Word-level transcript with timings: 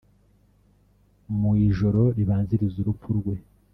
Mu 1.39 1.51
ijoro 1.67 2.01
ribanziriza 2.17 2.75
urupfu 2.79 3.09
rwe 3.17 3.35